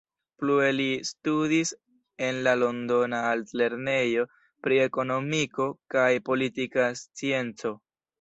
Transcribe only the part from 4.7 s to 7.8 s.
Ekonomiko kaj Politika Scienco.